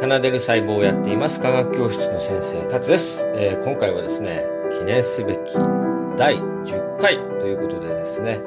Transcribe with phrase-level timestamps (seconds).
[0.00, 4.44] 奏でる細胞をやっています科学教室の先生タツです、えー今回はですね
[4.78, 5.54] 記念すべき
[6.18, 8.40] 第10回ということでですね、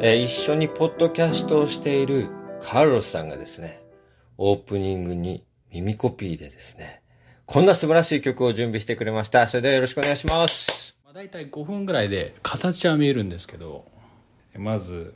[0.00, 2.28] えー一緒にポッドキャストをしている
[2.62, 3.82] カルロスさんがですね
[4.38, 7.02] オープニングに耳コピーでですね
[7.46, 9.46] こんな素晴らしい曲を準備してくれました。
[9.46, 10.96] それではよろしくお願いします。
[11.04, 13.84] まあ、大体5分ぐらいで形は見えるんですけど
[14.56, 15.14] まず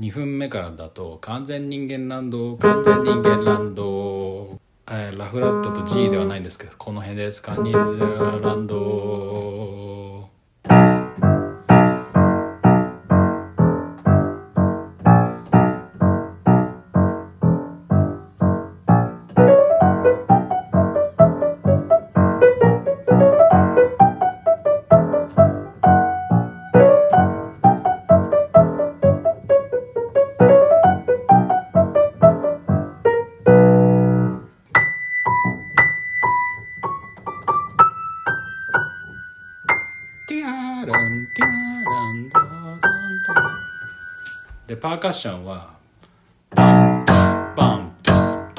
[0.00, 7.56] 2分目からだと完全人間ランド完全人間ランドえーラフラットと G ではないんですけどこの辺ですか？
[7.56, 8.74] ニーランド。
[40.96, 42.80] ンティアーランドドン
[43.26, 43.44] ドン
[44.68, 45.74] でパーカッションは
[46.50, 47.04] バン
[47.56, 48.54] バンドン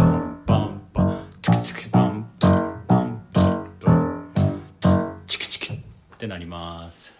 [0.45, 5.77] バンバンチクチクバンバンバンバンチクチクっ
[6.17, 7.14] てなります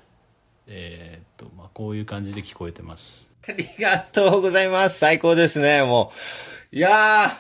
[0.68, 6.12] えっとまあこういう感じで聞こえてますありがとうございます最高ですねも
[6.74, 7.32] ういや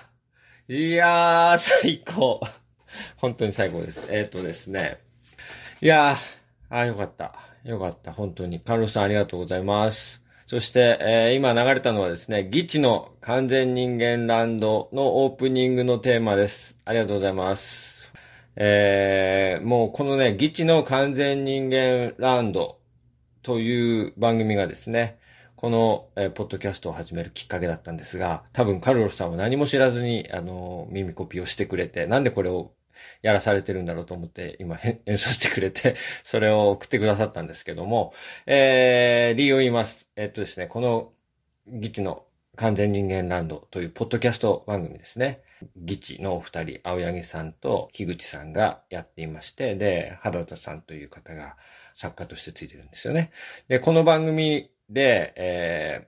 [0.69, 2.39] ーいやー最高
[3.17, 4.99] 本当に最高ですえっ、とですね
[5.81, 6.15] いやー
[6.69, 7.54] あーよかった。
[7.65, 8.13] よかった。
[8.13, 8.61] 本当に。
[8.61, 10.23] カルロスさんありがとうございます。
[10.45, 16.77] そして、えー今流れたのはですね、ギチの完全人間ランドのオープニングのテーマです。
[16.85, 18.13] ありがとうございます。
[18.55, 22.79] えーもうこのね、ギチの完全人間ランド
[23.43, 25.17] という番組がですね、
[25.55, 32.74] この、えーポッドキャストを始めるきっかけだったんですが、多分カルロスさんは何も知らずに、あの、耳コピーをしてくれて、なんでこれを
[33.21, 38.13] やらされてるんだろうと思って、今 演奏してくれて、 それを送ってくださったんですけども、
[38.45, 40.09] えー、理由を言います。
[40.15, 41.13] えっとですね、この、
[41.67, 45.41] ギチの完全人間ランドというポッドキャスト番組ですね。
[45.75, 51.57] ギチのお二人、青柳さんと樋口さんがやっていまして、で、原田さんという方が
[51.93, 53.31] 作家としてついてるんですよね。
[53.67, 56.07] で、この番組で、え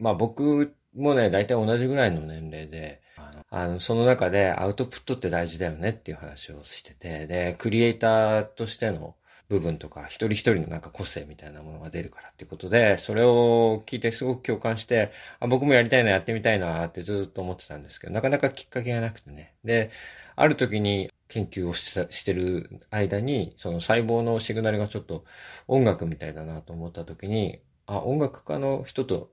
[0.00, 3.02] ー、まあ僕もね、大体同じぐらいの年齢で、
[3.50, 9.16] あの、その中でアウトプットって大事だよねっていう話をしてて、で、クリエイターとしての
[9.48, 19.54] 部分とか、一人一人のなんか個性みたいなものが出るからっていうことで、それを聞いてすごく共感して、あ僕もやりたいな、やってみたいなってずっと思ってたんですけど、なかなかきっかけがなくてね。
[19.64, 19.90] で、
[20.34, 25.24] ある時に研究をしてしてる間に、その細胞のシグナルがちょっと
[25.68, 29.30] 音楽みたいだなと思った時に、あ、音楽家の人と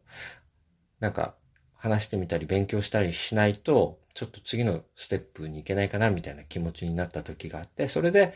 [0.99, 1.35] なんか
[1.83, 8.33] 話してみたり勉強したりしないと、ちょっと次のステップに行けないかなみたいな気持ちになった時があって、それで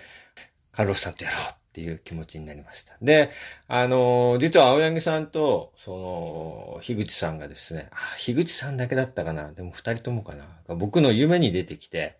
[0.74, 2.98] カルロスさんとやろうっていう気持ちになりました。
[3.02, 3.30] で、
[3.70, 12.18] あの実は青柳さんと、その、樋口さんがですね、あ、樋口さんだけだったかなでも二人ともかな僕の夢に出てきて、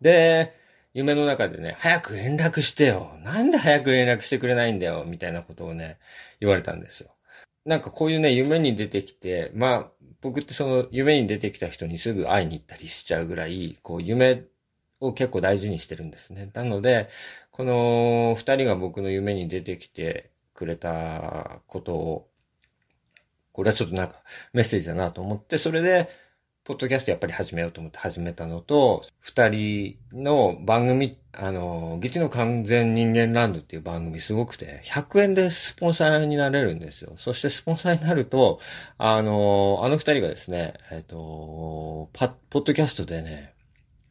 [0.00, 0.54] で、
[0.94, 3.16] 夢の中でね、早く連絡してよ。
[3.24, 5.02] なんで早く連絡してくれないんだよ。
[5.04, 5.98] みたいなことをね、
[6.38, 7.10] 言われたんですよ。
[7.64, 14.44] なんかこういうね、夢に出てきて、まあ、僕ってその夢に出てきた人にすぐ会いに行ったりしちゃうぐらい、こう夢
[15.00, 16.50] を結構大事にしてるんですね。
[16.52, 17.08] なので、
[17.50, 22.28] この二人が僕の夢に出てきてくれたことを、
[23.52, 24.22] これはちょっとなんか
[24.52, 26.08] メッセージだなと思って、それで、
[26.64, 37.12] ポッドキャストやっぱり始めようと思って始めたのと、二人の番組、あの、ギチの完全人間ランドっていう番組すごくて、100円でスポンサーになれるんですよ。
[37.16, 38.58] そしてスポンサーになると、
[38.98, 43.54] あの、あの二人がですね、えっと、パポッドキャストでね、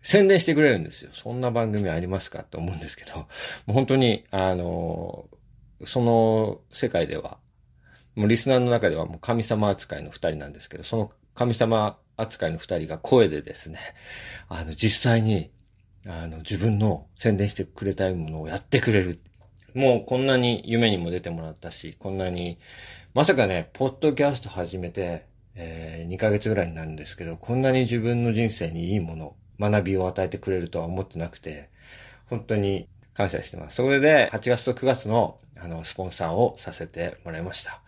[0.01, 1.11] 宣伝してくれるんですよ。
[1.11, 3.25] そんな番組ありますかと思うんですけど、も
[3.69, 5.25] う本当に、あの、
[5.85, 7.37] その世界では、
[8.15, 13.79] もうリスナーの中ではもう神様扱いの二人なんですけど、その神様扱いの二人が声でですね、
[14.47, 15.51] あの、実際に、
[16.07, 19.19] あの、自分の宣伝してくれたいものをやってくれる。
[19.73, 22.57] もうこんなに夢にも出てもらったし、こんなに、
[23.13, 25.25] まさかね、ポッドキャスト始めて、
[25.55, 31.69] えー、2ヶ月ぐらいになるんですけど、こんなに自分の人生にいいもの、学びを与えてくれるとは思ってなくて、
[32.27, 33.75] 本当に感謝してます。
[33.75, 37.81] それで、8月と9月の、あの、スポンサーをさせてもらいました。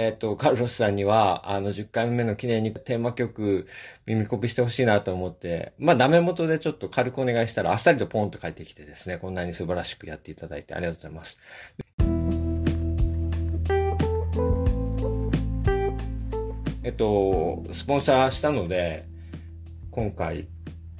[0.00, 3.66] えっ、と、カルロスさんには、あの、10回目の記念にテーマ曲
[4.06, 11.38] 耳コピしてほしいなと思って、まあ、ダメ元でちょっと軽くお願いしたら、あっさりとポンと帰ってきてですね、こんなに素晴らしくやっていただいてありがとうございます。
[16.84, 19.04] えっと、スポンサーしたので、
[19.90, 20.46] 今回、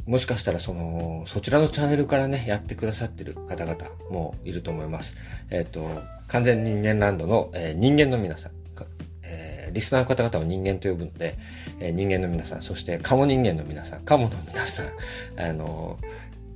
[0.07, 3.77] もしかしたらその、そちらのチャンネルからね、やってくださってる方々
[4.11, 5.15] もいると思います。
[5.51, 5.87] えっ、と、
[6.27, 8.58] 完全人間ランドの、えー人間の皆さん、
[9.79, 11.39] リスナーの方々を人間と呼ぶので、
[11.79, 14.87] えー人間の皆さん、そしてカモ人間の皆さん、カモの皆さん、
[15.41, 15.99] あの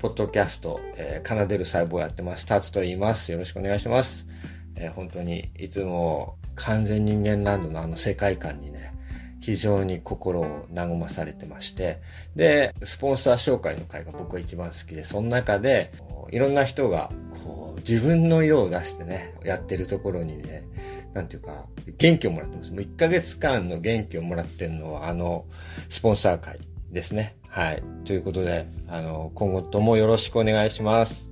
[0.00, 2.44] ポッドキャスト、えー奏でる細胞やってます。
[2.46, 3.30] タツと言います。
[3.30, 4.26] よろしくお願いします。
[4.74, 8.92] えー本当にいつも完全人間ランドのあの世界観にね、
[9.38, 12.00] 非常に心を和まされてまして、
[12.34, 15.92] で、スポンサー紹介の会が僕は一番好きで、その中で、
[16.30, 17.10] いろんな人が、
[17.44, 20.64] こう、自分の色を出してね、やってるところにね、
[21.14, 21.66] なんていうか、
[21.98, 22.70] 元気をもらってます。
[22.72, 25.44] もう1ヶ月間の元気をもらってるのは、あの、
[25.88, 26.58] スポンサー会
[26.90, 27.36] ですね。
[27.48, 27.82] はい。
[28.04, 31.30] ということで、あの、今後ともよろしくお願いします。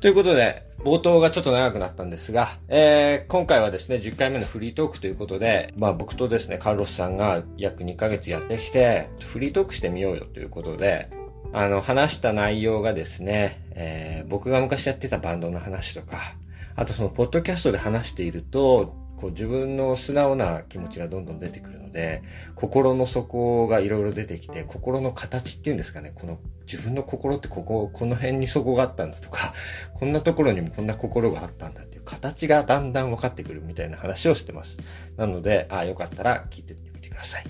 [0.00, 11.10] ということで、冒頭がちょっと長くなったんですが、えー、今回はですね、10回目のフリートークということで、まあ僕とですね、カルロスさんが約2ヶ月やってきて、フリートークしてみようよということで、
[11.52, 16.34] あの、話した内容がですね、えー、僕が昔やってたバンドの話とか、
[16.80, 22.22] あとその、ポッドキャストで話していると、こう自分の素直な気持ちがどんどん出てくるので、
[22.54, 29.52] 心の底がいろいろ出てきて、心の形っていうんですかね、この自分の心ってここ、この辺に底があったんだとか、
[29.92, 34.78] こんなところにもこんな心があったんだっていう形がだんだん分かってくるみたいな話をしてます。
[35.18, 37.44] なので、あよかったら聞いてってみてください。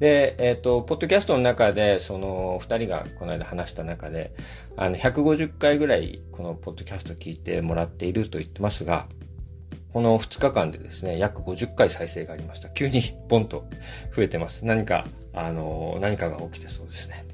[0.00, 4.32] で、えっ、と、ポッドキャストの中で、その、二人がこの間話した中で、
[4.76, 9.06] あの、150回ぐらい、このポッドキャスト聞いてもらっていると言ってますが、
[9.92, 12.70] この2日間でですね、約50回再生がありました。
[12.70, 13.66] 急にボンと
[14.16, 14.64] 増えてます。
[14.64, 17.26] 何か、あの、何かが起きてそうですね。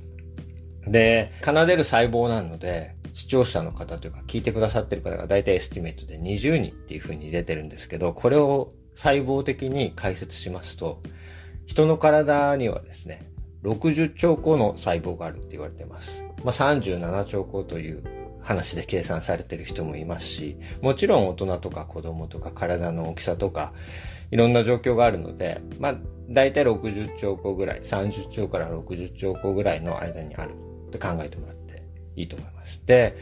[0.88, 11.00] で、奏でる細胞なので、視聴者の方というか聞いてくださってる方が大体 estimate で20人っていう風に出てるんですけど、これを細胞的に解説しますと、
[11.66, 13.30] 人の体にはですね、
[13.62, 16.24] 60兆個の細胞があるって言われてます。
[16.44, 18.02] まあ、37兆個という
[18.40, 23.72] 話で計算されてる人もいますし、もちろん大人とか子供とか体の大きさとか、
[24.30, 25.96] いろんな状況があるので、まあ、
[26.28, 31.82] 大体60兆個ぐらい、30兆から60兆個ぐらいの間にあるって考えてもらって
[32.14, 32.80] いいと思います。
[32.86, 33.16] で、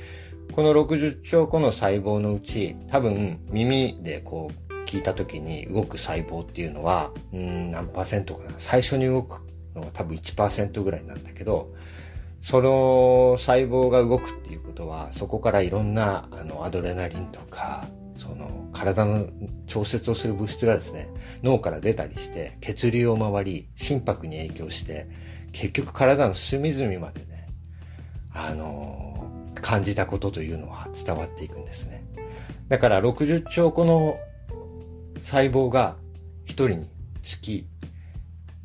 [0.52, 8.54] この60兆個の細胞のうち、多分耳でこう聞いた時に動く細胞っていうのは、うん、何パーセントかな。
[8.58, 9.42] 最初に動く
[9.74, 11.72] のは多分1%ぐらいなんだけど、
[12.42, 17.86] その細胞が動くっていうことは、そこからいろんなあのアドレナリンとか、
[18.16, 19.26] その体の
[19.66, 21.08] 調節をする物質がですね、
[21.42, 25.08] 脳から出たりして、血流を回り、心拍に影響して、
[25.52, 27.48] 結局体の隅々までね、
[28.32, 29.30] あの
[29.62, 32.04] 感じたことというのは伝わっていくんですね。
[32.68, 34.16] だから60兆個の
[35.20, 35.96] 細胞が
[36.44, 36.90] 一人に
[37.22, 37.66] つき、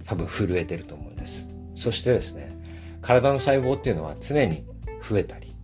[0.04, 1.48] 多分震えてると思うんです。
[1.76, 2.58] そしてですね、
[3.02, 4.66] 体の細胞っていうのは常に
[5.02, 5.56] 増えたり、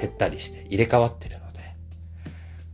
[0.00, 1.76] 減ったりして入れ替わってるので、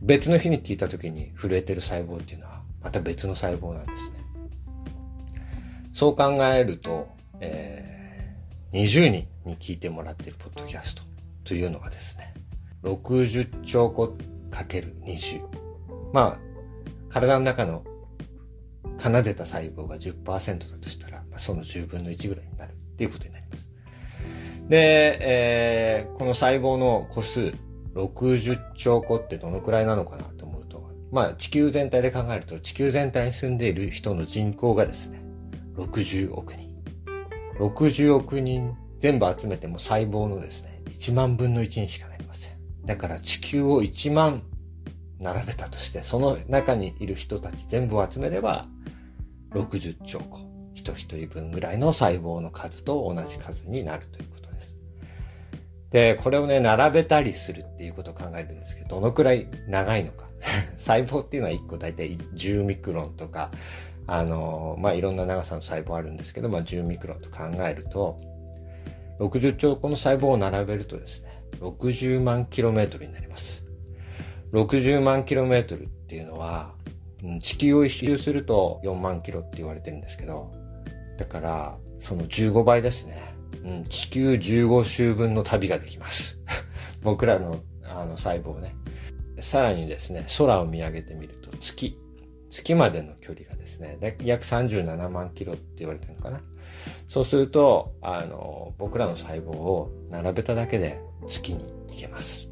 [0.01, 4.21] 別の日に聞いた時に震えてる細胞っていうのはまた別の細胞なんですね。
[5.93, 7.09] そう考えると、
[7.39, 11.03] えー、20人に聞いてもらっているポッドキャスト
[11.43, 12.33] というのがですね、
[12.83, 14.15] 60兆個
[14.49, 15.41] かける20。
[16.13, 16.50] まあ、
[17.11, 17.83] 体の中の
[18.97, 23.69] 奏でた細胞が10%だとしたら、まあ、その10分の1ぐらいになるっていうことになります。
[24.69, 27.53] で、えーこの細胞の個数、
[27.95, 35.21] 60兆個ってどのくらいなのかなと思うと、まあ地球全体で考えると、地球全体に住んでいる人の人口がですね、
[35.75, 36.71] 60億人。
[37.59, 42.51] 60億人全部集めても細胞のですね、1万分の1にしかなりません。
[42.85, 44.43] だから地球を1万
[45.21, 48.67] 並べたとして、その中にいる人たち全部を集めれば、
[49.51, 50.51] 60兆個。
[50.73, 54.77] 人一人分ぐらいの細胞の数と同じ数になるということです。
[55.91, 60.29] で、これをね、並べたりするっていうことを考えるんですけど、どのくらい長いのか。
[60.77, 63.51] 細胞っていうのは1個大体10ミクロンとか、
[64.07, 68.19] あの、まあ、いろんな長さの細胞あるんですけど、まあ、10ミクロンと考えると、
[69.19, 73.63] 60兆個の細胞を並べるとですね、60万キロメートルになります。
[74.53, 76.73] 60万キロメートルっていうのは、
[77.39, 80.51] 地球を一周すると4万キロって言われてるんですけど、
[81.17, 83.33] だから、その15倍ですね。
[83.63, 86.39] うん、地球15周分の旅ができます。
[87.03, 88.75] 僕らのあの細胞ね。
[89.39, 91.97] さらにですね、空を見上げてみると月。
[92.49, 96.41] 月までの距離がですね、約37万キロって言われてるのかな。
[97.07, 102.49] そうすると、あの、僕らの細胞を並べただけで月に行けます。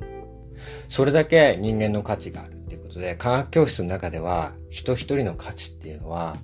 [0.88, 6.38] それだけ人間の価値があるっていうことで、科学教室の中では、人一人の価値っていうのは、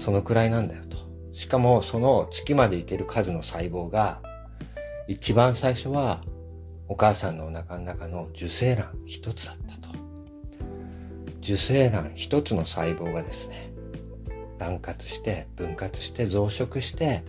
[0.00, 0.98] そのくらいなんだよと。
[1.32, 4.20] しかも、その月まで行ける数の細胞が、
[5.08, 6.22] 一番最初は
[6.88, 9.88] お母さんのお腹の中の受精卵一つだったと。
[11.42, 13.72] 受精卵一つの細胞がですね、
[14.58, 17.24] 卵活して分割して増殖して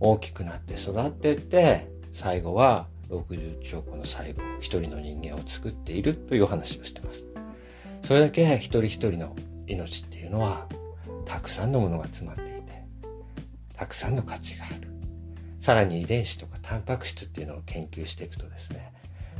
[0.00, 7.26] 大きくなって育ってって最後は60兆個の細胞一人の人間を作っているという話をしてます。
[8.02, 10.66] それだけ一人一人の命っていうのは
[11.24, 12.84] たくさんのものが詰まっていて
[13.74, 14.88] たくさんの価値がある。
[15.60, 18.92] さらに遺伝子とかタンパク質っていうのを研究していくとですね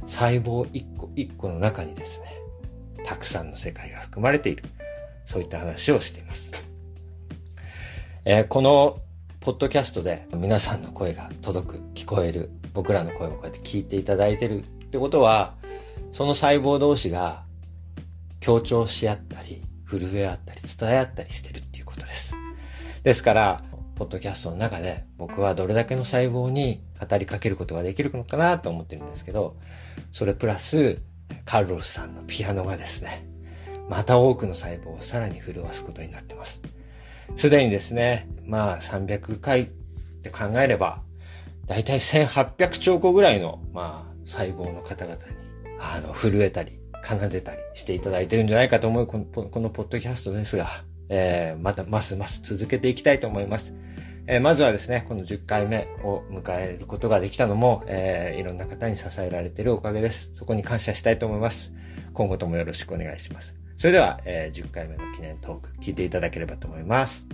[0.07, 2.37] 細胞一個一個の中にですね
[3.05, 4.63] たくさんの世界が含まれている。
[5.25, 6.53] そういった話をしています。
[8.25, 8.99] えー、この
[9.41, 15.55] ポッドキャストで皆さんの声が届く、聞こえる、僕らの声をこうやって聞いていただいてるってことは、
[16.11, 17.45] その細胞同士が
[18.41, 22.37] 強調し合ったり、震え合ったり、伝え合ったりしてるっていうことです。
[23.03, 23.63] ですから、
[23.95, 29.57] ポッドキャストの中で僕はどれだけの細胞に語りかけることができるのかなと思ってるんですけど、
[30.11, 30.99] それプラス、
[31.45, 33.27] カルロスさんのピアノがですね、
[33.89, 36.63] また多くの細胞をさらに震わすことになってます。
[37.37, 39.67] すでにですね、まあ300回っ
[40.23, 41.03] て考えれば、
[41.67, 45.21] だいたい1800兆個ぐらいの、まあ、細胞の方々に、
[45.81, 50.69] あの、震えたり、奏でたりしていただいてるんじゃないかと思うこのこのポッドキャストですが、
[51.09, 53.75] えー、またますます続けていきたいと思います。
[54.27, 60.31] えー、まずはですね、この10回目を迎えることができたのも、えー、いろんな方に支えられているおかげです。
[60.35, 61.73] そこに感謝したいと思います。
[62.15, 63.57] 今後ともよろしくお願いします。
[63.77, 67.27] それでは、えー、10回目の記念トーク聞いていただければと思います。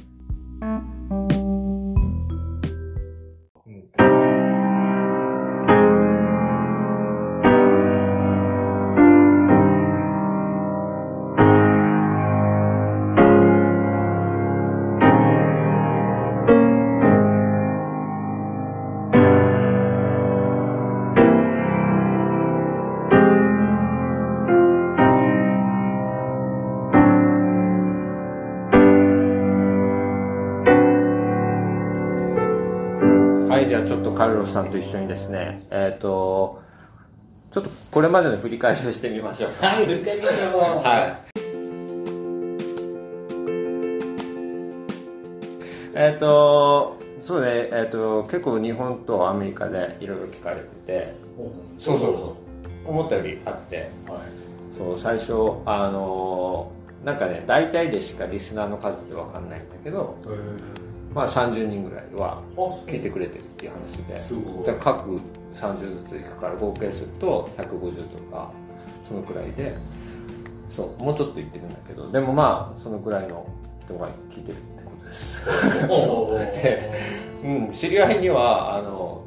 [34.48, 36.62] さんと一緒にですね、えっ、ー、と、
[37.50, 39.50] ちょっとこれまでの振り返りをしてみましょう。
[39.64, 40.60] はい、振り返りましょう。
[40.60, 41.28] はい。
[45.94, 51.14] えっ、ー、と、そうね、えっ、ー、と、結構日本とアメリカでいろいろ聞かれてて、
[51.80, 52.48] そうそうそう。
[52.88, 53.88] 思ったよりあって、はい、
[54.76, 55.32] そう最初
[55.66, 56.72] あの
[57.04, 60.16] なんかね大体でしかリスナーの数って分かんないんだけど、
[61.18, 62.40] まあ、30人ぐらいは
[62.86, 64.20] 聞いてくれてるっていう話で。
[64.78, 65.20] 各
[65.52, 68.52] 30ずついくから合計すると150とか
[69.02, 69.74] そのくらいで。
[70.68, 73.46] そうもうちょっと言ってるんだけどでもまあそのくらいの
[73.80, 75.42] 人が聞いてるってことです。
[75.88, 76.38] そう。
[76.38, 76.92] で、
[77.42, 79.22] うん、知り合いにはあの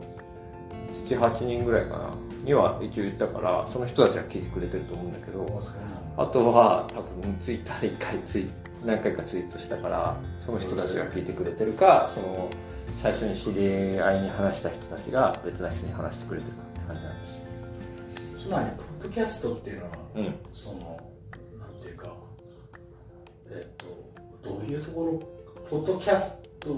[0.93, 2.09] 78人ぐらいかな。
[2.45, 5.61] には一応言ったからその人たちは聞いてくれてると思うんだけど
[6.17, 8.49] あとは多分ツイッターで一回ツイ
[8.85, 12.49] 何回かツイートしたからその人たちが聞いてくれてるかその
[12.93, 17.39] 最初に知り合いに話した人たちが別な人に話してくれてるかって感じなんです。
[18.43, 20.99] つまりポッドキャストっていうのは、うん、その
[21.59, 22.13] なんていうか
[23.49, 25.19] えっとどういうところ
[25.69, 26.69] ポッドキャスト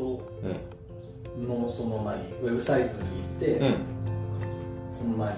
[1.40, 3.06] のその何ウェブサイトに行
[3.38, 3.76] って、うん、
[4.96, 5.36] その何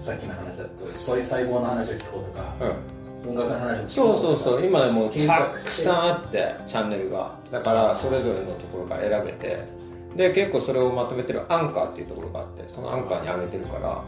[0.00, 2.93] さっきの話だとそういう細胞の話を聞こうとか、うん
[3.26, 4.66] 音楽の話そうそうそう。
[4.66, 7.36] 今でもたくさんあってチャンネルが。
[7.50, 9.84] だからそれぞれのところから選べて。
[10.16, 14.02] で結構それをまとめてるアンカーっていうところがあってそのアンカーに上げてるから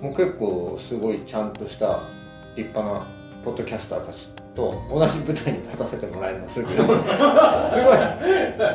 [0.00, 2.00] もう結構すごいちゃんとした
[2.56, 3.06] 立派な
[3.44, 6.90] ポッドキャスターたちと同じ舞台に立たせてもらえるのすごい すごい。
[6.90, 7.14] だか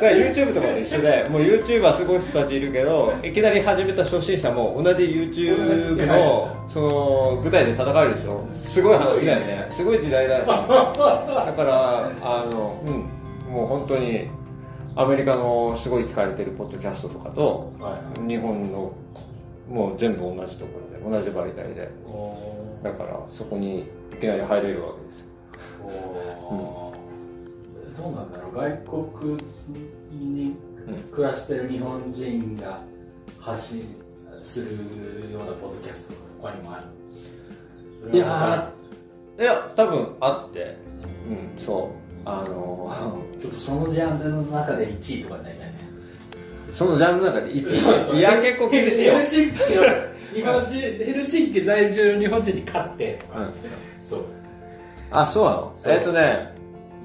[0.10, 8.44] YouTube とかと一緒でもう YouTuber すごい人たちいるけどいきなり始めた初心者も同じ YouTube のその舞台で戦えるでしょ。
[8.50, 9.66] すごい話だよね。
[9.70, 10.46] すごい時代だよね。
[10.46, 13.52] だからあのうん。
[13.52, 14.28] もう本当に
[14.96, 17.70] アメリカのすごい聞かれてるポッドキャストとかと、
[18.26, 18.92] 日本の
[19.70, 21.88] もう全部同じところで同じ媒体で。
[22.82, 23.84] だからそこに
[24.16, 25.26] いきなり入れるわけですよ。
[27.96, 28.78] どうなんだろう外
[29.20, 29.42] 国
[30.12, 30.56] に
[31.12, 32.82] 暮らしてる日本人が
[33.38, 33.96] 発信
[34.40, 36.84] するようなポッドキャストとか他にもあ
[38.04, 38.16] る？
[38.16, 38.72] いや
[39.38, 40.76] いや多分あって。
[41.28, 42.28] うんそう。
[42.28, 45.78] あのちょっとそのジャンルの中で1位とかないね。
[46.70, 48.18] そのジャンルの中で1位。
[48.18, 49.12] いや結構厳しいよ。
[49.14, 49.58] ヘルシンキ
[50.36, 53.50] 日本人ヘルシンキ在住の日本人に勝ってうん、
[54.08, 54.20] そう。
[55.10, 55.74] あそうなの？
[55.86, 56.54] えっ、ー、とね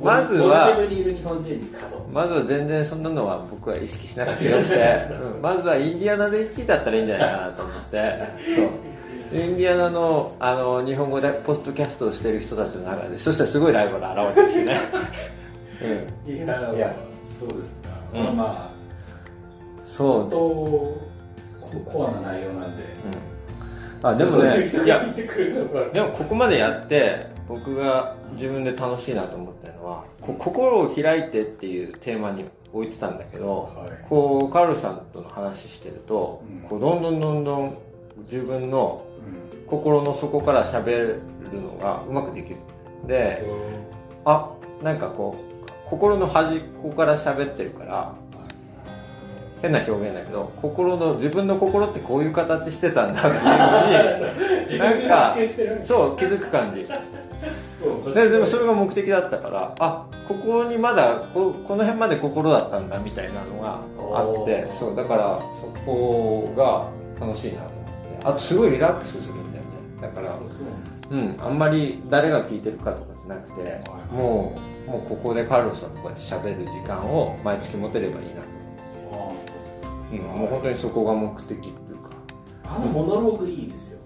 [0.01, 5.41] まずはポジティブにいる日本人に家族まずは全然そんなのは僕は意識しなくてよくて、 うん。
[5.41, 8.19] まずはインディアナで1位だったらいいんじゃないかなと思って。
[8.55, 8.65] そう。
[9.33, 14.77] インディアナのあの日本語でポストキャストをしてる人たちの中でそしたらすごいライバル現れてるしね、
[16.27, 16.93] うん、いやいや。
[17.39, 18.37] そうですか、うん。
[18.37, 18.71] まあ
[19.83, 20.07] そう。
[20.21, 20.99] 本当コ
[21.85, 22.83] コアな内容なんで。
[22.83, 23.30] うん、
[24.03, 24.65] あでもね。
[24.65, 34.05] いや見てくれるのかでもここまでやって僕が自分で楽しいなと思ったのはこ心を開いてっていうテーマに置いてたんだけど、はい。
[34.07, 36.69] こうカールさんとの話してると、うん。
[36.69, 37.77] こうどんどんどんどん
[38.31, 39.05] 自分の
[39.55, 39.67] うん。
[39.67, 41.21] 心の底から喋る
[41.53, 42.57] のがうまくできる。
[43.07, 43.45] で
[44.25, 44.51] あ
[44.83, 48.15] なんかこう心の端っこから喋ってるから
[49.61, 55.35] 変な表現だけど心の自分の心ってこういう形してたんだっていう 自のになんか
[55.81, 56.85] そう気づく感じ。
[58.13, 63.79] ででもそれが目的だったからあここにまだここの辺まで心だったんだみたいなのが
[64.15, 66.85] あってそうだからそこが
[67.19, 68.27] 楽しいなと思って。
[68.27, 69.69] あとすごいリラックスするんだよね。
[70.01, 71.21] だからそうう。
[71.21, 74.53] んあんまり誰が聞いてるかとかじゃなくていも
[74.87, 78.60] うもうここでカルロスさんとこうやって喋る時間を毎月持てればいいなとあ
[80.11, 82.09] うん、もう本当にそこが目的っていうか。
[82.63, 83.99] あのモノローグいいですよ。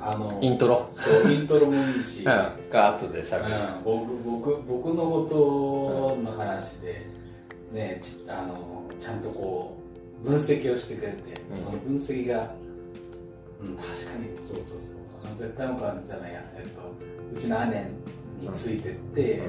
[0.00, 0.88] あのイントロ。
[0.92, 2.24] そうイントロもいいし、 うん。
[2.24, 7.06] が後で喋る、うん、僕僕僕のことの話で、
[7.72, 9.78] ね、ちあのちゃんとこ
[10.24, 11.56] う分析をしてくれて、うん。
[11.56, 12.54] その分析が、
[13.60, 15.02] うん、確かにそうそうそう。
[15.36, 16.80] 絶対音感じゃないや、えっと、
[17.34, 17.90] うちの姉
[18.40, 19.42] についてって、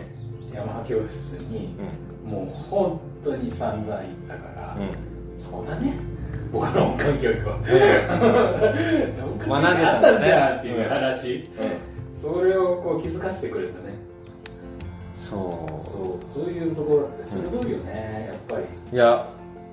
[0.54, 1.76] ヤマハ教室に、
[2.24, 4.78] もう本当に散々行ったから、
[5.36, 5.94] そうだね。
[6.52, 7.68] 僕の音感教育は、 学ん
[9.78, 11.50] でたあんだねっっていう話、
[12.12, 13.96] それをこう気づかせてくれたね。
[15.18, 15.40] そう。
[15.84, 16.36] そう。
[16.42, 18.64] そういうところって鋭いよね、やっぱり。
[18.96, 19.26] いや。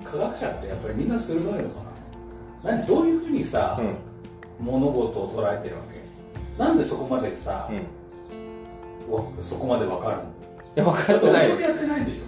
[0.05, 1.59] 科学者ってやっぱりみんな鋭いのか
[2.65, 2.73] な。
[2.77, 2.87] 何？
[2.87, 3.95] どういうふうにさ、うん。
[4.67, 6.01] 物事を捉えてるわけ？
[6.63, 7.83] なんでそこまでさうん、
[9.43, 10.23] そこまでわかるの？
[10.77, 11.55] や分かだっっててないよ。
[11.57, 12.21] 音楽やってないんでし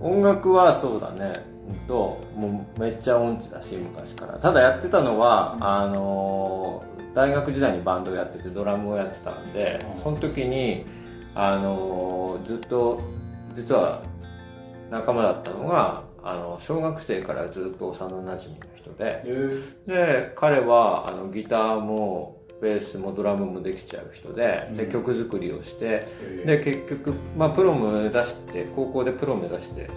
[0.00, 1.32] 音楽はそうだね。
[1.52, 4.34] うんともうめっちゃ音痴だし昔から。
[4.38, 10.00] ただやってたのは、あのー大学時代にバンドをやっててドラムをやってたんで、うん。
[10.02, 10.84] その時に
[11.34, 13.00] あのーずっと
[13.56, 14.02] 実は
[14.90, 18.38] 仲間だったのがあの小学生からずっと幼馴染の
[18.76, 24.92] 人でょで彼はあのギターもベースもドラムもできちゃう人で,、でうん。
[24.92, 26.08] 曲作りをして
[26.44, 29.88] でで結局、まあ、プロも目指して高校でプロ目指して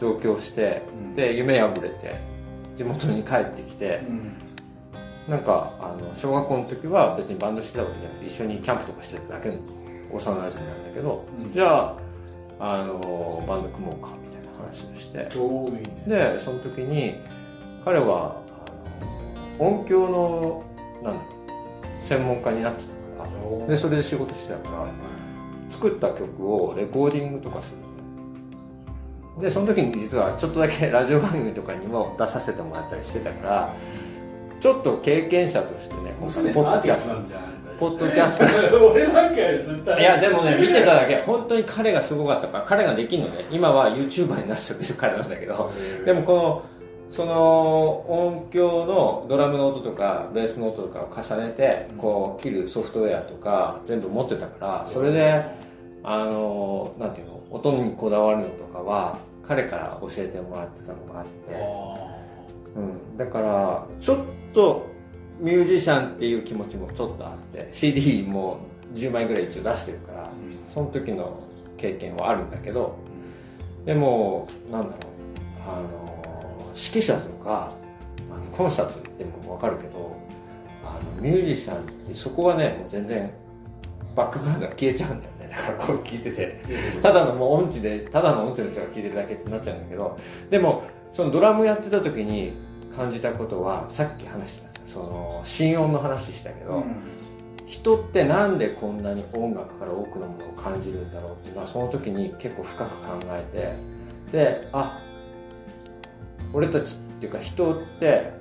[0.00, 1.14] 上京して、うん。
[1.14, 2.20] で夢破れて
[2.76, 4.32] 地元に帰ってきてうん。
[5.28, 9.56] なんかあの小学校の時は別にバンドしてたわけじゃなくて一緒にキャンプとかしてただけの
[10.10, 10.54] 幼馴染なんだ
[10.94, 11.52] けど、うん。
[11.52, 11.96] じゃ
[12.60, 15.18] ああのバンド組もうかみたいな話をして。
[15.18, 16.34] ね。
[16.34, 17.16] でその時に
[17.84, 18.42] 彼は
[19.58, 20.64] あの音響の
[21.02, 21.26] なんだろ
[22.04, 23.66] う専門家になってたから。
[23.66, 24.86] でそれで仕事してたから
[25.70, 27.87] 作った曲をレコーディングとかするの
[29.40, 33.74] でその時に実はちょっとだけ ラジオ番組とかにも出させてもらったりしてたから
[34.60, 37.14] ちょっと経験者としてね今回ポッドキャスト
[37.78, 38.88] ポッドキャスト。
[38.90, 41.18] 俺なんかより絶対いやでもね見てただけ。
[41.18, 43.44] 本当に彼がすごかったから彼ができるのね。
[43.52, 45.70] 今は YouTuber になっちゃってる彼なんだけど。
[46.04, 46.62] でもこの
[47.10, 55.42] その音響のドラムの音とかベースの音とかを重ねてこう切るソフトウェアとか全部持ってたからそれで
[56.02, 57.38] あのなんていうの？
[57.50, 61.54] 音にこだわるのとかは彼から教えてもらってたのがあって、
[62.76, 62.80] う
[63.14, 64.18] ん、だからちょっ
[64.52, 64.86] と
[65.40, 68.60] ミュージシャンっていう気持ちもちょっとあって CD も
[68.94, 70.30] 10枚ぐらい一応出してるから
[70.72, 71.42] その時の
[71.76, 72.96] 経験はあるんだけど
[73.84, 75.18] でもなんだろう。
[75.68, 77.72] あの指揮者とか
[78.30, 80.16] あのコンサート行っても分かるけど
[80.84, 83.30] あのミュージシャンってそこはねもう全然
[84.16, 86.60] バックグラウンドが消えちゃうんだよねだからこう聞いてて。
[87.02, 90.18] ただのもう音痴でただの音痴の人が聴いてるだけってなっちゃうんだけど
[90.50, 90.82] でも
[91.12, 92.52] そのドラムやってた時に
[92.94, 96.82] 感じたことはさっき話したその心音の話したけど、
[97.66, 103.76] 人ってなんでこんなに音楽から多くのものを感じるんだろうっていうのはその時に結構深く考え
[104.32, 104.98] てであ
[106.54, 108.32] 俺たちっていうか人って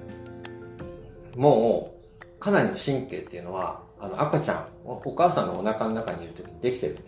[1.36, 7.08] もうかなりの神経っていうのはあの赤ちゃんおお母さんのお腹の中にいる時にできてるんだよ。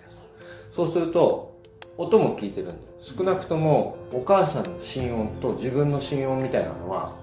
[0.75, 1.57] そうすると
[1.97, 2.77] 音も聞いてるんだよ。
[3.01, 7.13] 少なくともお母さんの心音と自分の心音みたいなのは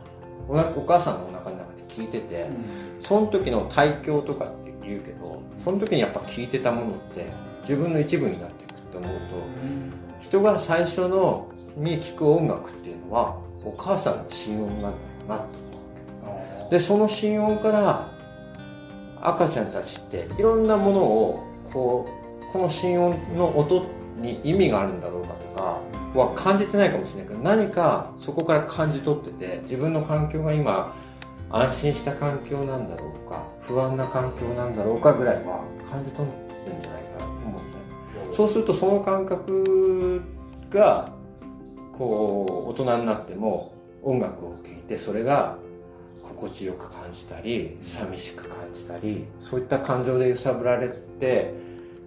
[0.49, 2.47] お母さんのお腹の中で聞いてて、
[3.03, 7.27] その時の胎教とかって言うけどその時にやっぱ聞いてたものって
[7.63, 9.25] 自分の一部になっていくってって思うと
[10.21, 14.95] 人が最初のに聴く音楽っていうのはお母さんの心音なんだろ
[15.27, 15.45] うなと
[16.23, 18.16] 思うでその心音から
[19.27, 22.09] 赤ちゃんたちっていろんなものをこ
[22.49, 23.85] うこの心音の音
[24.19, 25.81] に意味があるんだろうかとか
[26.15, 30.95] は感じてないかもしれないけど何かそこから感じ取ってて自分の環境が今
[31.51, 37.63] 安心した環境なんだろうか不安な環境なんだろうかぐらいは感じ取ってるんじゃないかなと思っ
[38.31, 38.37] て。
[38.37, 40.23] そうするとその感覚
[40.71, 41.11] が
[41.99, 45.59] こう大人になっても音楽を聴いてそれが
[46.37, 51.55] 心地よく感じたり寂しく感じたりそういった感情で揺さぶられて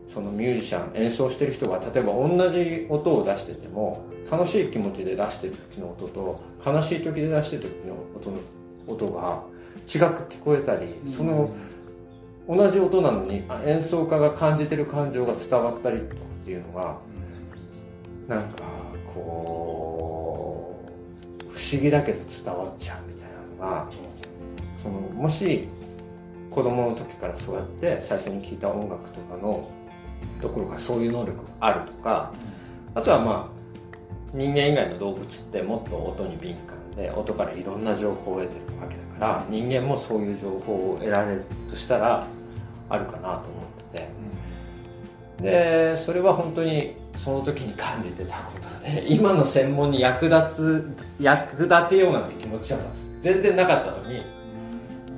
[0.08, 8.38] そのミュージシャン演奏してる人が例えば同じ音を出してても楽しい気持ちで出してる時の音と悲しい時で出してる時の音の
[8.88, 9.44] 音が
[9.86, 11.50] 違く聞こえたりその
[12.48, 16.98] 同じ音なのに演奏家が感じてる感情が伝わったりとかっていうのが
[18.28, 18.64] なんか
[19.14, 20.80] こ
[21.50, 23.90] う不思議だけど伝わっちゃうみたいなのが
[24.82, 25.68] そのもし
[26.50, 29.70] 子供の時からそうやって最初に聴いた音楽とかの
[30.42, 32.34] ところがそういう能力があるとか
[32.96, 33.60] あとはまあ
[34.34, 42.26] 人間以外の動物ってもっと音に敏感で音からいろんな情報を得てるわけだから人間もそういう情報を得られるとしたら
[42.90, 43.40] あるかなと思っ
[43.92, 44.30] てて。
[45.42, 52.80] でそれは本当にその時に感じてたことで今の専門に役立つ役立てようなんて気持ちは
[53.22, 54.22] 全然なかったのに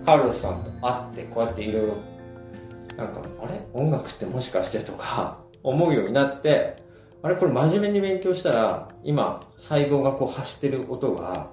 [0.05, 1.97] カルロスさんと会ってこうやっていろいろ
[2.97, 3.61] なんかあれ？
[3.73, 6.77] 音楽ってもしかしてとか 思うようになって
[7.21, 7.35] あれ？
[7.35, 11.47] これ真面目に勉強したら今細胞がこう発してる音が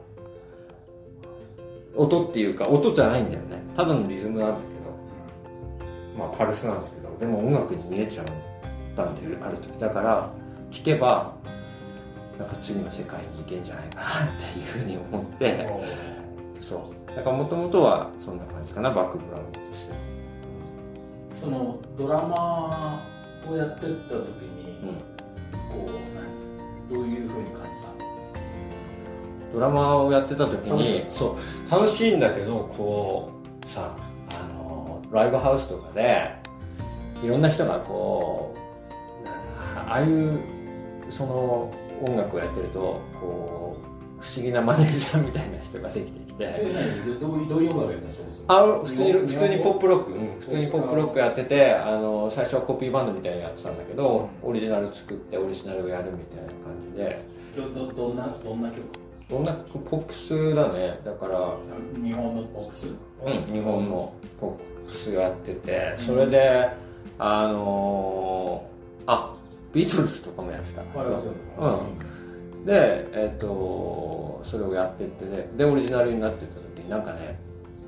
[1.97, 3.63] 音っていうか音じゃないんだよね。
[3.77, 6.19] ただのリズムなんだけど。
[6.19, 8.27] まあパルスなんだけどでも音楽に見えちゃっ
[8.97, 9.69] たんだよある時。
[9.79, 10.31] だから
[10.71, 11.33] 聴けば
[12.39, 14.09] なんか次の世界に行けんじゃないかなっ
[14.53, 15.67] ていうふうに思って
[16.61, 16.81] そう
[17.19, 20.09] だからもともとはそんな感じかなバックグラウンドとして。
[21.35, 23.03] そのドラマ
[23.49, 24.97] をやってった時に、うん、
[25.69, 25.91] こ
[26.91, 27.89] うどういうふうに感じた
[29.53, 31.37] ドラマをやってた時にそ
[31.69, 33.31] う楽しいんだけどこ
[33.65, 33.97] うさ
[34.31, 36.33] あのライブハウスとかで
[37.23, 38.55] いろんな人がこ
[39.25, 39.29] う
[39.77, 40.39] ああいう
[41.11, 43.77] その音楽をやってるとこ
[44.21, 48.13] う不思議なマネージャーみたいな人ができてきてどういうどういう音楽やったんで。
[48.13, 56.55] すかあ普通に普通にポップロック、うん、普通にポップロックやっててあの最初はコピーバンドみたいにやってたんだけどオリジナル作ってオリジナルをやるみたいな感
[56.93, 57.23] じで。
[57.57, 58.83] どどどんなどんな曲？
[59.29, 61.01] どんなポップスだね。
[61.05, 61.57] だから
[62.03, 62.87] 日本のポップス？
[62.87, 66.71] うん日本のポップスやっててそれで、
[67.19, 69.35] うん、あのー、あ
[69.75, 70.83] ビートルズとかもやってた。
[70.83, 70.89] うん
[72.69, 77.41] でえっ、ー、とそれをやってってねでオリジナルになってった時になんかね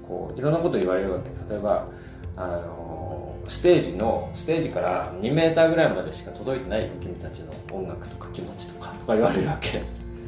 [0.03, 1.29] こういろんなこと言われるわけ。
[1.53, 1.87] 例えば
[2.35, 9.83] あのー、ステージのステージから2メーターぐらいまでしか届いてないよ君たちの音楽とか気持ちとかとか言われるわけ。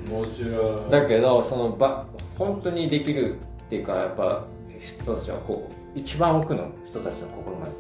[0.07, 0.91] 面白い。
[0.91, 2.05] だけどそのば
[2.37, 4.45] 本当にできるっていうかやっぱ
[4.79, 7.73] 人たちはこう一番奥の人たちの心まで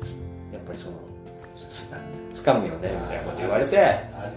[0.54, 0.96] やっぱりその
[2.32, 4.32] つかむよねみたいなこと言われて。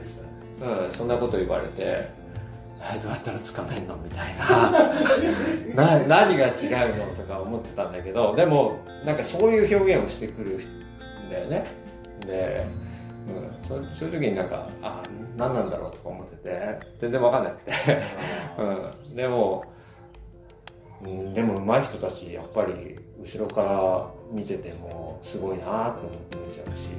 [0.61, 2.09] うん、そんなこと言われて
[3.01, 3.95] どうやったらつかめんの？
[3.97, 4.71] みたいな。
[5.99, 7.05] な何が違うの？
[7.15, 11.65] とか思ってたんだけどでもなんかそういう表現をしてくるんだよね。
[12.25, 12.65] で、
[13.27, 15.03] うん、そそういう時になんかあ
[15.37, 16.95] 何なんだろうとか思ってて。
[16.99, 17.71] 全然分かんなくて、
[18.57, 19.63] うん、でも、
[21.03, 26.89] うん、でも上手い人たちやっぱり後ろから見ててもすごいなって思って見ちゃうし、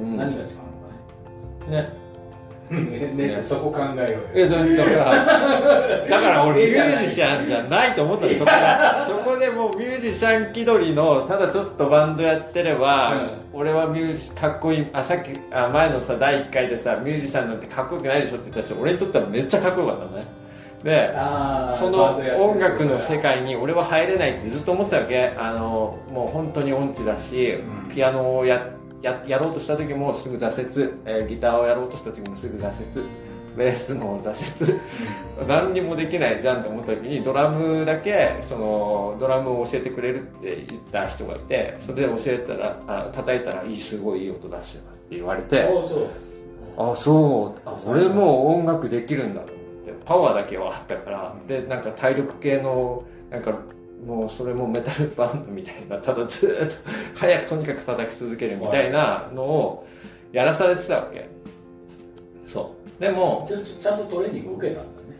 [0.00, 1.82] うん、何が違うのかね。
[1.82, 2.07] ね
[3.16, 4.76] ねねそこ考えようよ。
[4.76, 5.24] だから
[6.06, 13.12] だから俺ミュージシャンじゃないと思ったそこが そこでもうミュージシャン気取りのただちょっとバンドやってれば、
[13.54, 20.38] うん、俺はミュージかっこいいあさっきあ前のさ第1回でさミュージシャンなんてかっこよくないでしょって言った人俺にとってはめっちゃかっこよかったのね。
[20.84, 21.12] で
[21.74, 25.34] その音楽の世界に俺は入れないってずっと思ってたわけ。
[25.36, 27.54] あのもう本当に音痴だし、
[27.86, 33.06] うん、ピアノをやってややろうとした時もすぐ挫折、えー、ギターをやろうとした時もすぐ挫折。
[33.56, 34.80] ベースも挫折。
[35.48, 45.62] 何にもできないじゃんと思った時にドラムだけそのドラムを教えてくれるって言った人がいてそれで教えたらあ叩いたらいいすごいいい音出してるって言われて
[46.76, 47.68] あそう。
[47.68, 53.54] あ俺も音楽できるんだと思ってパワーだけはあったからでなんか体力系のなんか
[54.06, 56.74] もうそれもメタルバンドみたいなただずっと
[57.18, 59.86] 早くとにかく叩き続けるみたいなのを
[60.32, 61.28] やらされてたわけ。
[62.46, 63.00] そう。
[63.00, 65.18] でもちちゃんとトレーニング受けたんだね。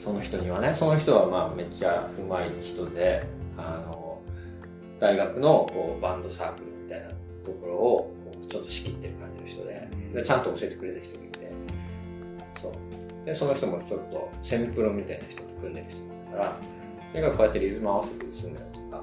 [0.00, 3.24] その人にはねその人はまあめっちゃうまい人で
[3.56, 4.20] あの
[5.00, 7.14] 大学のこうバンドサークルみたいなと
[7.60, 11.52] ころをこうちょっと仕切ってる感じの人ででちゃんと教えてくれた人がいて。
[12.60, 12.72] そう。
[13.24, 15.98] でその人もちょっとセミプロみたいな人と組んでる人
[16.32, 16.56] だから
[17.12, 19.02] とにかくこうやってリズム合わせてするのよとか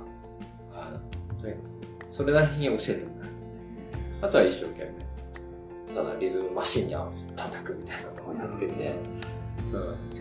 [0.73, 1.65] あのとにかく
[2.11, 3.31] それなりに教えてもらう
[4.21, 5.05] あとは一生懸命。
[5.93, 8.95] ただリズムマシンに合わせて叩くみたいなのをやってて、
[9.71, 9.77] う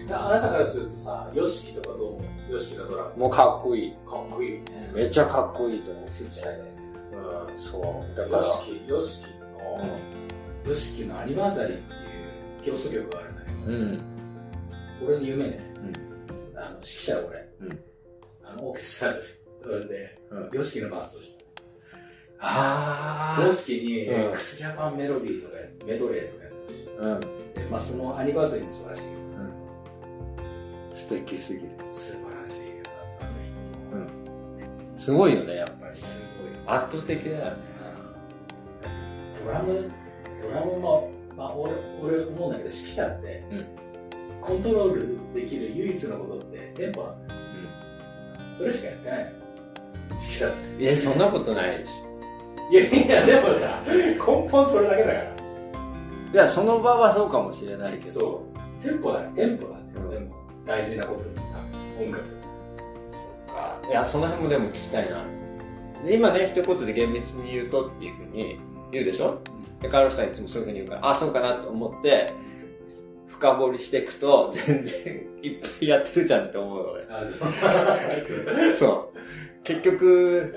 [0.07, 2.23] ん、あなたからするとさ YOSHIKI とかどう思う
[2.55, 3.93] ?YOSHIKI のドラムもうかっこいい。
[4.07, 4.93] かっこいいよね。
[4.95, 8.17] めっちゃかっこいいと思ってて、うん、そう。
[8.17, 8.43] だから。
[8.43, 9.99] YOSHIKI の
[10.65, 11.81] YOSHIKI のアニバーサリーっ
[12.63, 14.03] ていう競争曲があるんだけど、うん、
[15.07, 15.61] 俺の夢ね、
[16.53, 17.79] うん、あの指揮者俺、うん、
[18.45, 19.07] あのオーケスト
[19.71, 21.45] ラで、うん、YOSHIKI のバースをした
[22.41, 23.53] ああ。
[23.53, 25.55] 式に x ジャパンメロディーとか
[25.87, 27.27] メドレーとかやってるし、うん、で
[27.71, 29.09] まあそのアニバーサリーも素晴らしいよ、
[30.89, 31.71] うん、素敵すぎる。
[31.91, 32.65] 素晴らしいよ
[33.21, 35.95] あの人、うん、すごいよねやっぱり。
[35.95, 36.77] すごい。
[36.77, 37.57] 圧倒的だよね、
[39.45, 39.91] ドラム
[40.43, 43.67] ドラムも、まあ、俺俺思うんだけど指揮者って、うん、
[44.41, 47.34] コントロールできる唯一のことってテンポなんだよ、うん、
[48.57, 49.33] それしかやってない
[50.79, 52.05] いやそんなことないでしょ
[52.71, 55.35] いやいや、でもさ、根本それだけだから。
[56.33, 58.21] いや、その場はそうかもしれないけど。
[58.21, 58.45] そ
[58.83, 58.83] う。
[58.83, 60.35] テンポだ、テンポだ、うん、でも、
[60.67, 61.21] 大事なこと
[62.03, 62.25] 音楽。
[63.11, 63.79] そうか。
[63.89, 65.23] いや、その辺もでも聞きたいな。
[66.09, 68.59] 今ね、一言で厳密に言うとっていうふうに
[68.91, 69.39] 言うでしょ、
[69.77, 72.33] うん、で、カーロスさんいつもそういうふうに言うから、あ、そうかなと思って、
[73.39, 77.07] 深掘りしていくと、全然いっぱいやってるじゃんって思うよ、俺。
[78.77, 79.19] そう。
[79.65, 80.53] 結局、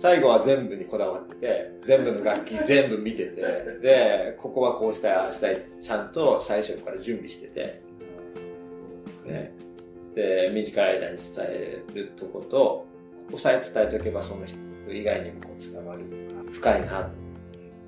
[0.00, 3.42] 最後は全部にこだわってて、全部の楽器 全部見てて、
[3.80, 7.80] で、ここはこうしたい、ああしたい、ちゃんと最初から準備してて、
[9.24, 9.52] ね。
[10.14, 12.86] で、短い間に伝えるとこと、
[13.28, 14.56] ここさえ伝えておけばその人
[14.90, 16.02] 以外にもこう伝わる
[16.52, 17.10] 深いな。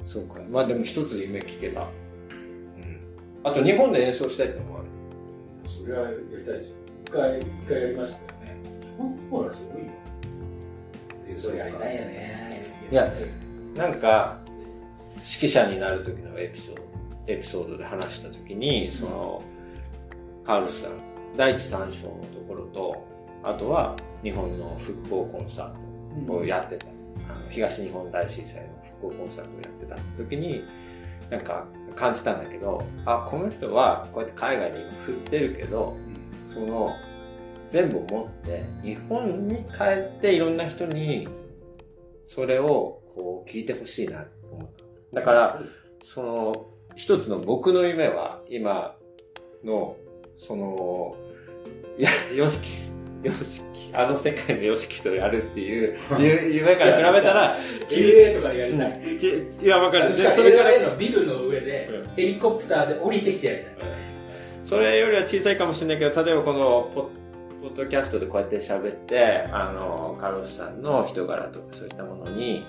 [0.04, 0.40] そうか。
[0.50, 1.88] まあでも一つ夢聞けた。
[3.44, 3.50] うん。
[3.50, 4.86] あと日本で演奏したいってのもある。
[5.68, 6.76] それはやりたいですよ。
[7.06, 8.56] 一回、一回やりましたよね。
[8.82, 9.90] 日本ほらすごいよ。
[11.36, 12.62] それやりたいよね。
[12.90, 13.12] いや、
[13.76, 14.38] なんか、
[15.16, 16.82] 指揮者になる時のエピソード、
[17.28, 19.42] エピソードで話した時に、その、
[20.44, 20.90] カールスさん、
[21.36, 23.06] 第一三章のところと、
[23.42, 26.86] あとは日本の復興コンサートをやってた。
[27.28, 28.68] あの東日本大震災の
[29.00, 30.64] 復興コンサートをやってた時に、
[31.30, 35.96] なんか感じたんだけど、あ、この人はこうやって海外に振ってるけど、
[36.52, 36.94] その
[37.68, 39.84] 全部持って日本に帰
[40.16, 41.28] っていろんな人に
[42.24, 44.68] それをこう聞いてほしいなと思っ
[45.12, 45.20] た。
[45.20, 45.62] だから、
[46.04, 46.66] その
[46.96, 48.96] 一つの僕の夢は今
[49.64, 49.96] の
[50.36, 51.16] その、
[51.98, 52.68] いや、ヨシキ、
[53.22, 55.98] ヨシキ、あの世界のヨシキとやるっていう
[56.52, 57.56] 夢から比べたら、
[57.90, 59.00] LA とかやりたい。
[59.62, 60.14] いや、わかる。
[60.14, 63.90] それからのビルの上で、ヘリコプターで降りてきてやりたい。
[64.64, 67.20] それよりは小さいかもしれないけど、例えばこのポッ
[67.60, 72.64] ポッドキャストでこうやって喋って、あの、カルロスさんの人柄とかそういったものに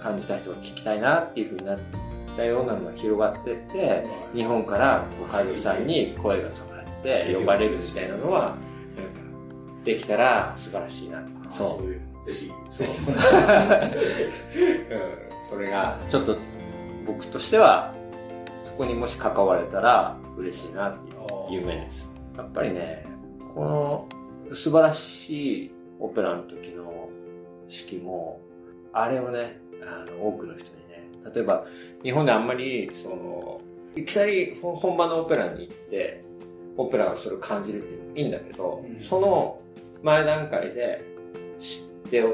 [0.00, 1.78] 感じた人が聞きたいなっていうふうになっ
[2.36, 8.56] たようなのが広がってって、日本からカルロスさんに声がかかって呼ばれるみたいなのは、
[9.86, 11.22] できたら素晴らしいな。
[11.48, 12.26] そう。
[12.26, 12.50] ぜひ。
[12.68, 12.86] そう。
[12.90, 13.16] うん、
[15.48, 16.36] それが、ちょっと
[17.06, 17.94] 僕としては、
[18.64, 22.10] そこにもし関われたら嬉しいなっていう夢です。
[22.36, 23.06] やっぱりね、
[23.54, 24.08] こ
[24.50, 27.08] の素晴らしいオペラの時の
[27.68, 28.40] 式も、
[28.92, 31.64] あれをね、あの、多くの人にね、例えば、
[32.02, 33.60] 日本であんまり、その、
[33.94, 36.25] いきなり本場のオペラに行って、
[36.76, 39.60] オペラをそれを感じるっていいんだけど、うん、その
[40.02, 41.04] 前段階で
[41.60, 42.24] 知って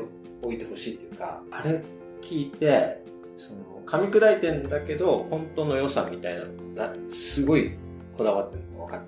[0.42, 1.82] おいてほしいっていうか、あれ
[2.20, 3.02] 聞いて、
[3.36, 7.72] その、噛み砕いてんだけど、本当の良さみたいなのだ、すごい
[8.12, 9.06] こだわってるのが分かっ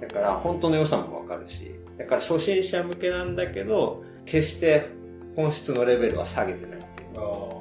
[0.00, 4.86] て、だから本当の良さも分かるし、だから初心者向けなんだけど、決して
[5.34, 7.08] 本質のレベルは下げてないっていう。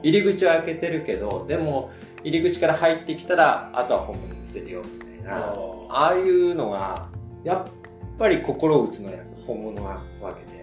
[0.03, 1.91] 入り口は開けてるけど、でも
[2.23, 4.83] 入り口から入ってきたら、あとは本物にしてるよ、
[5.27, 5.53] な。
[5.89, 7.09] ああいうのが、
[7.43, 9.89] やっぱり心を打つのは本物な
[10.21, 10.57] わけで。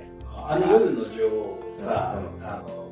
[0.46, 2.90] あの夜の女王さ、うん、あの、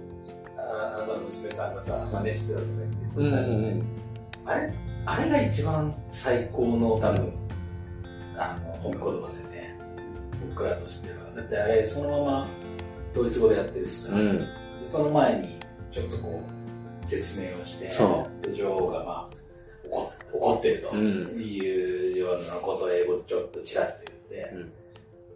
[0.56, 2.72] あなたの娘さんがさ、真似してたとか
[3.16, 3.86] 言って
[4.44, 7.32] たあれあれが一番最高の多分、
[8.36, 9.42] あの、褒め言葉で
[10.50, 11.32] 僕らとしては。
[11.34, 12.48] だってあれ、そのまま
[13.14, 14.46] ドイツ語でやってるしさ、うん、
[14.84, 15.58] その前に
[15.90, 16.42] ちょっとこ
[17.02, 18.52] う、説明をして、そう。
[18.54, 19.41] 女王がまあ、
[19.92, 20.96] 怒った怒ってると。
[20.96, 24.72] いうようなことを英語でちょっとちらっと言って、うん、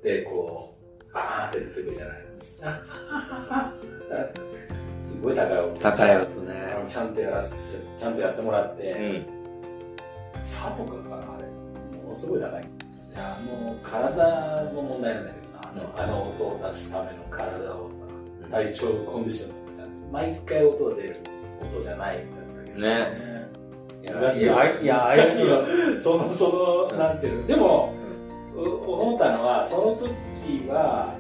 [0.03, 0.75] で、こ
[1.11, 2.17] う、バーンって出てくるじゃない。
[5.03, 5.79] すごい高い音。
[5.81, 6.55] 高い音ね。
[6.89, 9.27] ちゃんとやらせちゃんとやってもらって、うん、
[10.49, 11.47] ファとかからあれ、
[11.99, 12.69] ものすごい高い。
[13.15, 17.97] あの、体の問題なんだけどさ、あの、あの音を出すための体をさ、
[18.51, 19.57] 体調コンディション
[20.13, 21.21] 毎回音が出る
[21.61, 22.81] 音じゃないんだけど。
[22.81, 23.36] ね。
[24.13, 25.63] ねいや、いや、いや、怪しいよ。
[25.99, 27.47] その、その、なんていうの。
[27.47, 27.93] でも、
[28.57, 31.15] 思ったのは、その時は、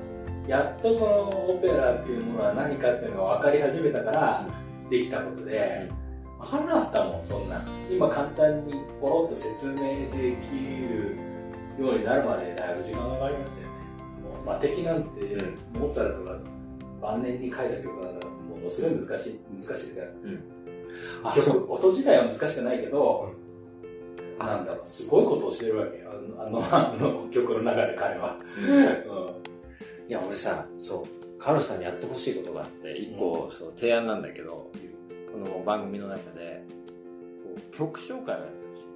[0.48, 4.46] やっとそのオペラっていうものは何かっていうのが分かり始めたから
[4.88, 5.90] できたことで、
[6.38, 7.64] 分かんなかったもん、そんな。
[7.90, 13.74] 今簡単にポロッと説明できるようになるまでだいぶ時間がかかりましたよね。
[14.22, 15.10] もう、まあ、敵なんて、
[15.74, 16.38] モーツァルトが
[17.02, 20.40] 晩年に書いた曲なんだものすごい難しい、難しいから、うん、
[21.68, 23.34] 音自体は難しくないけど、
[24.38, 26.10] うん、なんだろう、すごいことをしてるわけよ。
[26.38, 28.36] あの、あの曲の中で彼は。
[28.58, 29.46] うん
[30.08, 34.70] いや、俺さ、そう、カルロスさんにやってほしいことがあって、一個、そう、提案なんだけど、
[35.32, 36.62] この番組の中で、
[37.42, 38.86] こう、曲紹介をやってほしい。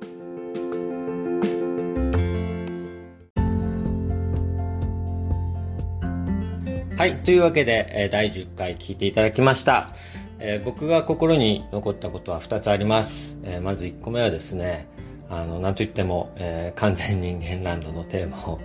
[6.96, 7.16] はい。
[7.24, 9.94] というわけで、えー、第10回聞いていただきました。
[10.42, 13.38] えー、僕が心に残ったことは2つあります。
[13.42, 14.88] えー、まず1個目はですね、
[15.29, 18.61] あの、なんといっても、えー、完全人間ランドのテーマを、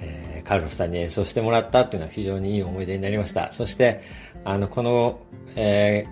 [0.00, 3.52] えー、カルロスさんに演奏してもらったっていうのは非常にいい思い出になりました。
[3.52, 4.02] そして、
[4.44, 5.20] あの、この、
[5.54, 6.04] え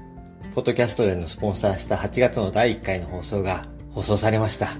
[0.44, 4.70] ー、ポッドキャストでのスポンサーした8月の第1回の放送が放送されました。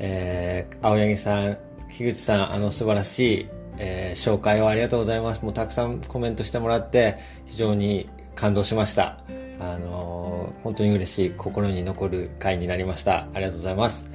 [0.00, 5.42] えー、青柳さん、樋口さん、あの素晴らしい、えー、紹介をありがとうございます。
[5.44, 9.18] もうたくさんコメントしてもらって、非常に感動しました。
[9.60, 13.28] あのー、本当に嬉しい心に残る回になりました。
[13.34, 14.08] ありがとうございます。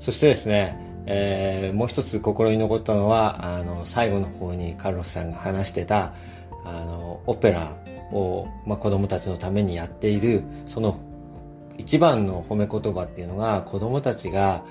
[0.00, 6.14] そしてですね、えー、もう一つ心に残ったのは、あの、最後の方にカルロスさんが話してた、
[6.64, 7.76] あの、オペラ
[8.12, 11.00] を、まあ、子供たちのためにやっている、その
[11.78, 14.64] 一番の褒め言葉っていうのが、子供たちが、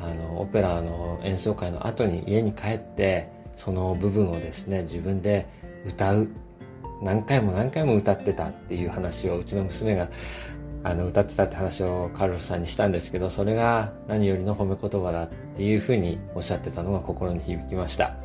[0.00, 5.46] あの、オペラの演奏会の後に家に帰って、その部分をですね、自分で
[5.84, 6.28] 歌う。
[7.02, 10.08] 何回も何回も歌ってたっていう話をうちの娘が
[10.82, 18.16] あの、歌ってたって話をカルロスさんにしたんですけど、それが何よりの褒め言葉だっていうふうにおっしゃってたのが心に響きました。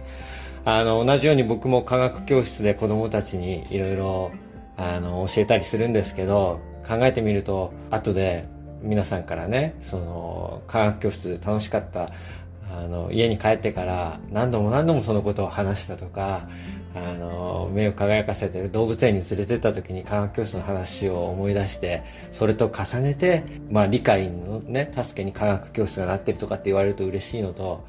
[0.63, 4.31] あの、同じように僕も科学教室で子供たちにいろいろ、
[4.77, 8.45] 教えたりするんですけど、考えてみると、後で
[8.81, 12.11] 皆さんからね、その、科学教室楽しかった、
[12.71, 16.47] あの、家に帰ってから何度も何度もそのことを話したとか、
[16.95, 27.85] あの、目を輝かせて動物園に連れてった時に科学教室の話を思い出して、それと重ねて、まあ理解のね、助けに科学教室がなってるとかって言われると嬉しいのと、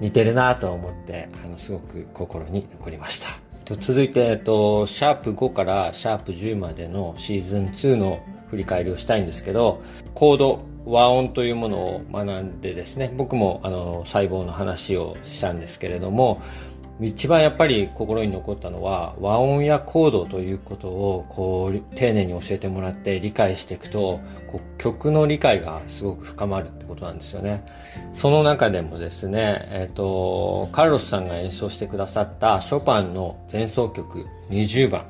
[0.00, 3.48] 似てるなと思って、あの、すごく心に残りました。
[3.64, 9.82] と続いて、えっと、シャープ5からシャープ10までのシーズン2の振り返りをしたいんですけど、
[10.14, 16.40] コード、和音というものを学んでですね、僕もあの細胞の話をしたんですけれども、
[17.00, 27.64] 一番やっぱり心に残ったのは和音やコードということをこう丁寧に教えてもらって理解していくとこう曲の理解がすごく深まるってことなんですよね。
[28.12, 35.04] その中でもですね、えっ、ー、と、カルロスさんが演奏してくださったショパンの前奏曲20番。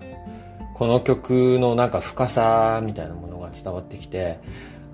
[0.74, 4.38] この曲のなんか深さみたいなものが伝わってきて、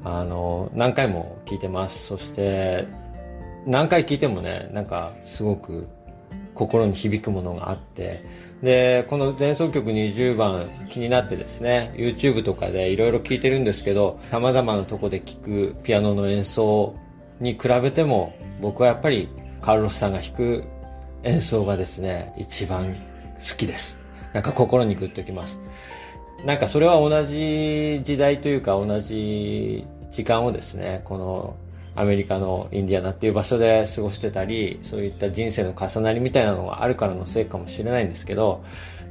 [0.04, 2.06] あの、何回も聴いてます。
[2.06, 2.86] そして、
[3.66, 5.88] 何回聴いてもね、なんかすごく
[6.54, 8.24] 心に響くものがあって、
[8.62, 16.94] で、この前奏曲20番気になってですね、YouTube とかでいろいろ聴いてるんですけど、様々なとこで聴くピアノの演奏
[17.40, 19.28] に比べても、僕はやっぱり
[19.60, 20.64] カルロスさんが弾く
[21.24, 22.94] 演奏がですね、一番
[23.36, 23.98] 好きです。
[24.32, 25.60] なんか心にグッときます。
[26.44, 31.56] なんかそれは同じ時代というか同じ時間をですね、この
[31.96, 38.64] アメリカのインディアナっていう場所で過ごしてたり、そういった人生の重なりみたいなのがあるからのせいかもしれないんですけど、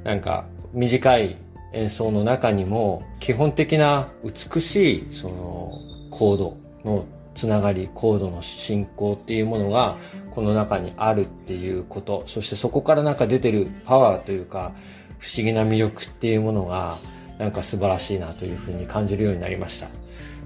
[0.03, 1.37] なんか短い
[1.73, 5.71] 演奏の中にも基本的な美しいその
[6.11, 7.05] コードの
[7.35, 9.97] つながり、コードの進行っていうものが
[10.31, 14.73] この中にあるっていうこと、そしてそこからなんか出てるパワーというか
[15.19, 16.97] 不思議な魅力っていうものが
[17.39, 19.87] なんか素晴らしいなというふうに感じるようになりました。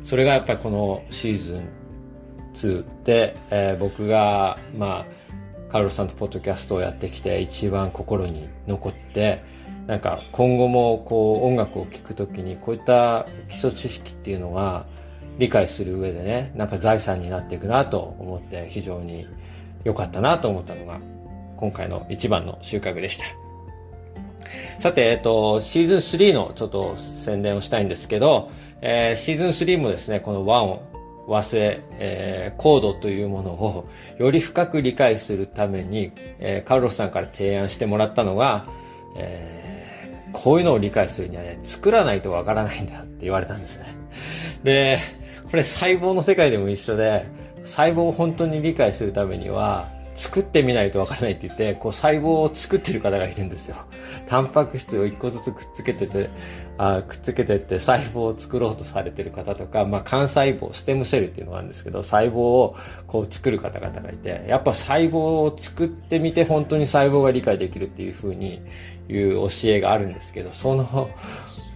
[0.03, 1.67] それがやっぱりこのシーズン
[2.57, 9.43] 2で、えー、僕が、まあ、カルロスさんとポッドキャストをやってきて一番心に残って、
[9.85, 14.85] なんか今後もこう音楽を聴くときにこういった基礎知識っていうのが
[15.37, 19.27] 理解する上でね、なんか財産になっていくなと思って非常に
[19.83, 20.99] 良かったなと思ったのが
[21.55, 23.25] 今回の一番の収穫でした。
[24.79, 28.49] さて、えっと、シーズン3のちょっと宣伝をしたいんですけど、
[28.81, 30.83] えー、シーズン3もですね、この1を
[31.27, 38.65] 和製、えー、コードというものをより深く理解するために、えー、カルロスさんから提案してもらったのが、
[39.15, 43.85] えー、こういうのを理解するにはね、作らないとわからないんだって言われたんですね。
[44.63, 44.99] で、
[45.51, 47.25] これ細胞の世界でも一緒で、
[47.65, 53.75] 細胞を本当に理解するためには、作ってみないとわからないって言って、こう細胞を作ってる方がいるんですよ。
[54.25, 56.29] タンパク質を一個ずつくっつけてて、
[56.77, 62.75] あくっつけてって細胞を作ろうとされてる方とか、まあ、幹細胞、ステムセルっていうのがあるんですけど、細胞を
[63.07, 68.61] こう作る方々がいて、やっぱ細胞を作ってみて本当に細胞が理解できるっていうふうに
[69.09, 71.09] いう教えがあるんですけど、その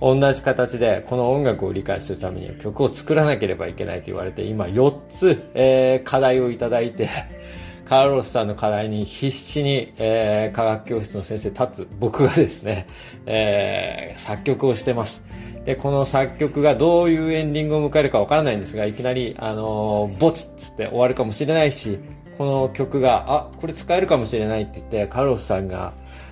[0.01, 7.09] 同じ形でこの音楽を理解するためには曲を作らなければいけないと言われて、今4つ、えー、課題をいただいて、
[7.91, 12.87] カーロスさんの課題に必死に、えー、科学教室の先生立つ僕がですね、
[13.25, 15.25] えー、作曲をしてます。
[15.65, 21.99] で、この作曲がどういうエンディングを迎えるかわからないんですが、いきなり、あのー、ボツっつって終わるかもしれないし、
[22.37, 25.91] この曲が、あ、これ使えるかもしれないって言って、カーロスさんが、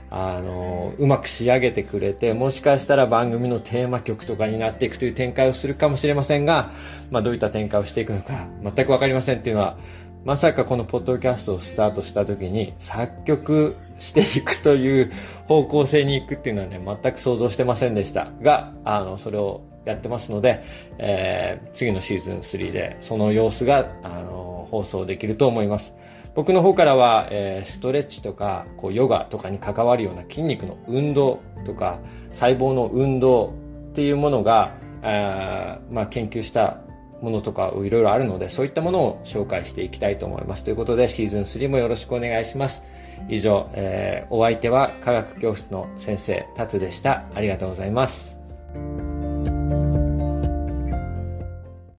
[0.10, 6.72] あの、うまく仕上げてくれて、もしかしたら番組のテーマ曲とかになっていくという展開をするかもしれませんが、
[7.12, 9.78] まあ、どういった展開をしていくのか、全くわかりませんっていうのは、
[10.26, 15.12] まさかこのポッドキャストをスタートした時に作曲していくという
[15.48, 20.64] 方向性に行くっていうのはね、全く想像してませんでしたが、あの、それをやってますので、
[20.98, 25.94] えー、次のシーズン3でその様子が、あの、放送できると思います。
[26.36, 32.00] 僕の方からは、えー、ストレッチとか、こう、ヨガとかに関わるような筋肉の運動とか、
[32.32, 33.54] 細胞の運動
[33.92, 36.82] っていうものが、あまあ、研究した
[37.22, 40.64] ものとかいろいろあるので、そういったものを紹介していきたいと思います。
[40.64, 42.84] ということで、シーズン3もよろしくお願いします。
[43.28, 47.24] 以上、えー、お相手は科学教室の先生、タツでした。
[47.36, 48.39] ありがとうございます。